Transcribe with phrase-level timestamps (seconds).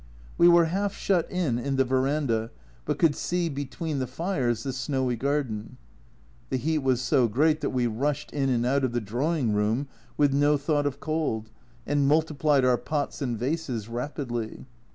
[0.35, 2.49] We were half shut in in the verandah,
[2.85, 5.77] but could see between the fires the snowy garden.
[6.49, 9.87] The heat was so great that we rushed in and out of the drawing room
[10.17, 11.51] with no thought of cold,
[11.85, 14.65] and multiplied our pots and vases rapidly.